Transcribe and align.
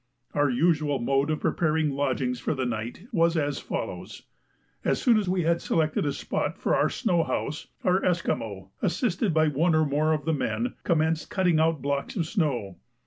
Our 0.33 0.49
usual 0.49 0.97
mode 0.97 1.29
of 1.29 1.41
preparing 1.41 1.91
lodgings 1.91 2.39
for 2.39 2.55
the 2.55 2.65
night 2.65 3.03
was 3.11 3.37
as 3.37 3.59
follows: 3.59 4.23
As 4.83 4.99
soon 4.99 5.19
as 5.19 5.29
we 5.29 5.43
had 5.43 5.61
selected 5.61 6.07
a 6.07 6.11
spot 6.11 6.57
for 6.57 6.75
our 6.75 6.89
snow 6.89 7.23
house, 7.23 7.67
our 7.83 8.03
Esquimaux, 8.03 8.71
assisted 8.81 9.31
by 9.31 9.47
one 9.49 9.75
or 9.75 9.85
more 9.85 10.11
of 10.13 10.25
the 10.25 10.33
men, 10.33 10.73
commenced 10.83 11.29
cutting 11.29 11.59
out 11.59 11.83
blocks 11.83 12.15
of 12.15 12.25
snow. 12.25 12.77